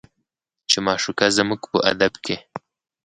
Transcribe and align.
چې 0.69 0.77
معشوقه 0.85 1.27
زموږ 1.37 1.61
په 1.71 1.77
ادب 1.91 2.13
کې 2.25 2.35